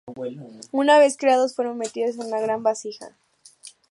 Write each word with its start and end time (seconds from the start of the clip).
Una 0.71 0.97
vez 0.97 1.15
creados, 1.15 1.53
fueron 1.53 1.77
metidos 1.77 2.15
en 2.17 2.21
una 2.25 2.39
gran 2.41 2.63
vasija. 2.63 3.15